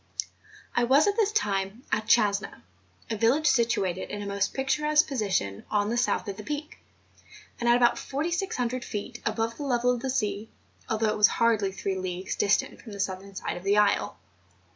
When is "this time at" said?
1.15-2.07